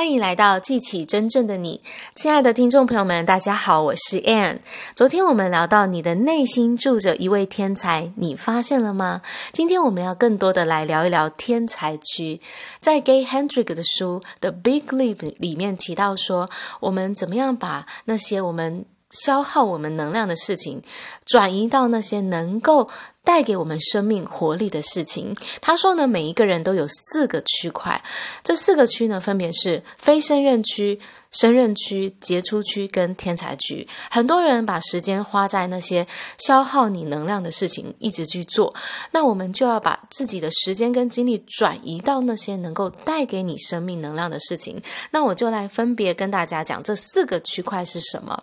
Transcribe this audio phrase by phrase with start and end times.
[0.00, 1.82] 欢迎来到记起真正的你，
[2.14, 4.60] 亲爱的听众朋友们，大家好，我是 Ann。
[4.96, 9.20] 昨天我们聊到你的内心住着一位天才，你发现了吗？
[9.52, 12.40] 今天我们要更多的来聊一聊天才区。
[12.80, 16.48] 在 Gay Hendrick 的书《The Big Leap》里面提到说，
[16.80, 20.80] 我们怎么样把那些我们消耗我们能量的事情，
[21.26, 22.88] 转移到那些能够
[23.24, 25.34] 带给我们生命活力的事情。
[25.60, 28.02] 他说呢，每一个人都有四个区块，
[28.42, 31.00] 这四个区呢，分别是非胜任区。
[31.32, 36.06] 胜任区、杰出区跟天才区，很多人把时间花在那些
[36.38, 38.74] 消耗你能量的事情，一直去做。
[39.12, 44.82] 那我们就要把自己的时间跟精力转移到那些能够带给你生命能量的事情。
[45.12, 48.36] 那我就来分别跟大家讲这四个区块是什么。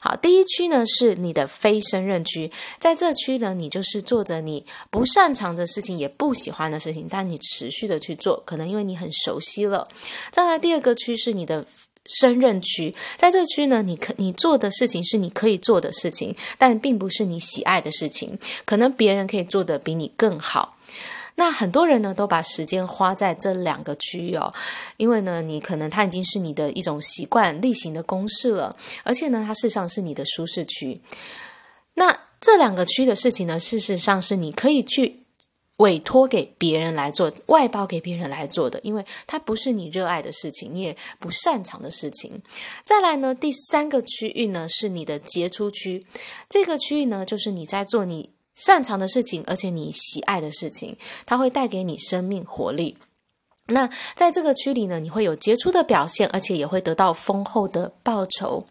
[0.00, 2.50] 好，第一区呢是你的非胜任区，
[2.80, 9.86] 在这区呢，你就是做着你不擅长的事情，也不喜欢的事情，但你持续的去做，可能因为你很熟悉了。
[10.32, 11.64] 再来第二个区是你的。
[12.04, 20.76] 胜任区，在这区呢，你可你做的事情是你可以做的事情，但并不是你喜爱的事情，可能别人可以做得比你更好。
[21.36, 24.52] 那很多人呢，都把时间花在这两个区域哦，
[24.96, 31.00] 因为呢，你可能它已经是你的一种习惯、例行的公事了，而且呢，它事实上是你的舒适区。
[31.94, 35.21] 那这两个区的事情呢，事实上是你可以去。
[35.82, 42.40] 委托给别人来做，外包给别人来做的，因为它不是你热爱的事情，你也不擅长的事情。
[42.84, 46.02] 再来呢，第三个区域呢，是你的杰出区，
[46.48, 52.96] 这个区域呢，就是你在做你擅长的事情，而且你喜爱的事情，它会带给你生命活力。
[53.66, 58.66] 那在这个区里呢，你会有杰出的表现，而且也会得到丰厚的报酬。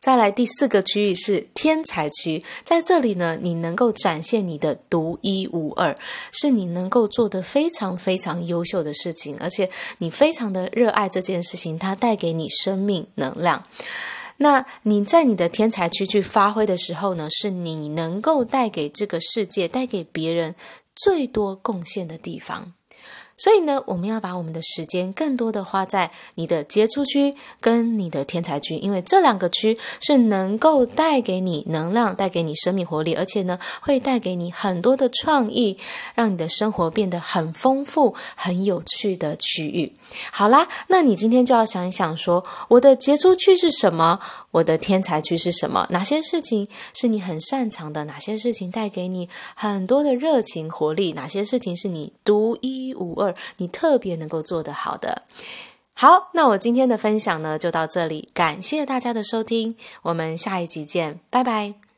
[0.00, 5.94] 再来第四个区域是天才区，在这里呢，你能够展现你的独一无二，
[6.32, 9.68] 是你能够做得非常非常优秀的事情，而且
[9.98, 13.66] 你非常的热爱这件事情，它带给你生命能量。
[14.38, 20.54] 那你在你的天才区去发挥的时候呢，是你能够带给这个世界、带给别人
[20.96, 22.72] 最多贡献的地方。
[23.42, 35.78] 所以呢，我们要把我们的时间更多的花在你的杰出区跟你的天才区，因为这两个区是能够带给你能量、带给你生命活力，而且呢，会带给你很多的创意，
[36.14, 39.94] 让你的生活变得很丰富、很有趣的区域。
[40.30, 44.20] 好啦，那你今天就要想一想说，我的杰出区是什么？
[44.52, 45.86] 我的天才区是什么？
[45.90, 48.04] 哪些事情是你很擅长的？
[48.04, 51.12] 哪些事情带给你很多的热情活力？
[51.12, 55.22] 哪些事情是你独一无二、你特别能够做得好的？
[55.94, 61.89] 好，那我今天的分享呢，就到这里，感谢大家的收听，我们下一集见，拜拜。